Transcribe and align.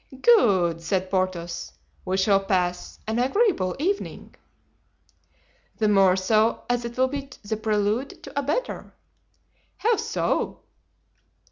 "Good," 0.23 0.81
said 0.81 1.11
Porthos; 1.11 1.73
"we 2.05 2.17
shall 2.17 2.39
pass 2.39 2.97
an 3.05 3.19
agreeable 3.19 3.75
evening." 3.77 4.33
"The 5.77 5.87
more 5.89 6.15
so, 6.15 6.63
as 6.67 6.83
it 6.85 6.97
will 6.97 7.07
be 7.07 7.29
the 7.43 7.55
prelude 7.57 8.23
to 8.23 8.31
a 8.35 8.41
better." 8.41 8.95
"How 9.77 9.97
so?" 9.97 10.61